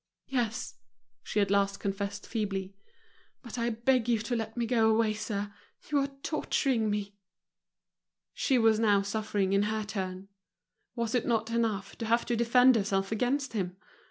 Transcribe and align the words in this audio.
"Yes," 0.25 0.77
she 1.21 1.41
at 1.41 1.51
last 1.51 1.79
confessed, 1.79 2.25
feebly. 2.25 2.75
"But 3.43 3.59
I 3.59 3.69
beg 3.69 4.09
you 4.09 4.17
to 4.17 4.35
let 4.35 4.57
me 4.57 4.65
go 4.65 4.89
away, 4.89 5.13
sir, 5.13 5.53
you 5.91 5.99
are 5.99 6.07
torturing 6.23 6.89
me." 6.89 7.13
She 8.33 8.57
was 8.57 8.79
now 8.79 9.03
suffering 9.03 9.53
in 9.53 9.61
her 9.69 9.83
turn. 9.83 10.29
Was 10.95 11.13
it 11.13 11.27
not 11.27 11.51
enough 11.51 11.95
to 11.99 12.07
have 12.07 12.25
to 12.25 12.35
defend 12.35 12.75
herself 12.77 13.11
against 13.11 13.53
him? 13.53 13.77